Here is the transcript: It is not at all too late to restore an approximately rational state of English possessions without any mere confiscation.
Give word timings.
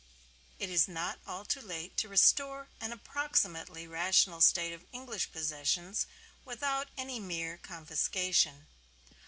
It 0.57 0.71
is 0.71 0.87
not 0.87 1.19
at 1.21 1.27
all 1.27 1.45
too 1.45 1.61
late 1.61 1.95
to 1.97 2.09
restore 2.09 2.69
an 2.79 2.91
approximately 2.91 3.85
rational 3.85 4.41
state 4.41 4.73
of 4.73 4.87
English 4.91 5.31
possessions 5.31 6.07
without 6.43 6.87
any 6.97 7.19
mere 7.19 7.59
confiscation. 7.59 8.65